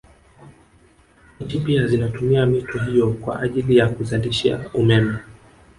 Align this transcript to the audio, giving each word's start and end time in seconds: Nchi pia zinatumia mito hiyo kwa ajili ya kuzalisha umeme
Nchi 1.39 1.59
pia 1.59 1.87
zinatumia 1.87 2.45
mito 2.45 2.79
hiyo 2.79 3.11
kwa 3.13 3.39
ajili 3.39 3.77
ya 3.77 3.89
kuzalisha 3.89 4.69
umeme 4.73 5.17